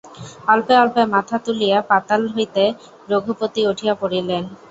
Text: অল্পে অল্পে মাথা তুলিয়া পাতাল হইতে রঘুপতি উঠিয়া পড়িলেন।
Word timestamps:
অল্পে 0.47 0.73
অল্পে 0.77 1.01
মাথা 1.13 1.37
তুলিয়া 1.45 1.77
পাতাল 1.89 2.21
হইতে 2.33 2.63
রঘুপতি 3.09 3.61
উঠিয়া 3.71 3.93
পড়িলেন। 4.01 4.43